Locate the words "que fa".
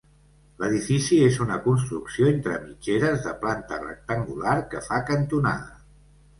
4.75-5.03